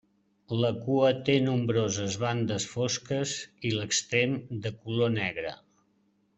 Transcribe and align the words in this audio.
La 0.61 0.69
cua 0.85 1.11
té 1.27 1.35
nombroses 1.47 2.17
bandes 2.23 2.67
fosques 2.73 3.37
i 3.71 3.75
l'extrem 3.77 4.37
de 4.67 4.77
color 4.83 5.17
negre. 5.23 5.57